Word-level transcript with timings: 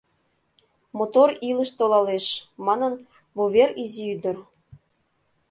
Мотор 0.97 1.29
илыш 1.49 1.69
толалеш...» 1.79 2.25
Манын, 2.65 2.93
вувер 3.37 3.69
изи 3.83 4.03
ӱдыр 4.13 4.37